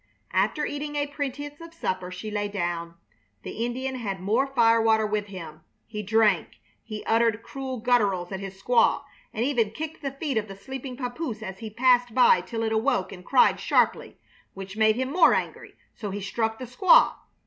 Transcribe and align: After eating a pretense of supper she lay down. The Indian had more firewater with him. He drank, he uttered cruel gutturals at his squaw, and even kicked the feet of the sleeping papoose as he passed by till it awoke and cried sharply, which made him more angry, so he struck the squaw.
After 0.33 0.65
eating 0.65 0.95
a 0.95 1.05
pretense 1.05 1.61
of 1.61 1.75
supper 1.75 2.09
she 2.09 2.31
lay 2.31 2.47
down. 2.47 2.95
The 3.43 3.63
Indian 3.63 3.93
had 3.93 4.19
more 4.19 4.47
firewater 4.47 5.05
with 5.05 5.27
him. 5.27 5.61
He 5.85 6.01
drank, 6.01 6.59
he 6.83 7.03
uttered 7.05 7.43
cruel 7.43 7.77
gutturals 7.79 8.31
at 8.31 8.39
his 8.39 8.59
squaw, 8.59 9.03
and 9.31 9.45
even 9.45 9.69
kicked 9.69 10.01
the 10.01 10.09
feet 10.13 10.37
of 10.37 10.47
the 10.47 10.55
sleeping 10.55 10.97
papoose 10.97 11.43
as 11.43 11.59
he 11.59 11.69
passed 11.69 12.15
by 12.15 12.41
till 12.41 12.63
it 12.63 12.71
awoke 12.73 13.11
and 13.11 13.23
cried 13.23 13.59
sharply, 13.59 14.17
which 14.55 14.75
made 14.75 14.95
him 14.95 15.11
more 15.11 15.35
angry, 15.35 15.75
so 15.93 16.09
he 16.09 16.19
struck 16.21 16.57
the 16.57 16.65
squaw. 16.65 17.17